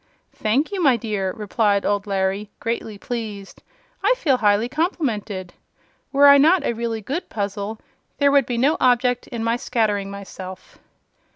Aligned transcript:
"Thank 0.33 0.71
you, 0.71 0.81
my 0.81 0.97
dear," 0.97 1.31
replied 1.31 1.85
old 1.85 2.07
Larry, 2.07 2.49
greatly 2.59 2.97
pleased. 2.97 3.61
"I 4.03 4.15
feel 4.17 4.37
highly 4.37 4.67
complimented. 4.67 5.53
Were 6.11 6.25
I 6.27 6.39
not 6.39 6.63
a 6.65 6.73
really 6.73 7.01
good 7.01 7.29
puzzle, 7.29 7.79
there 8.17 8.31
would 8.31 8.47
be 8.47 8.57
no 8.57 8.77
object 8.79 9.27
in 9.27 9.43
my 9.43 9.57
scattering 9.57 10.09
myself." 10.09 10.79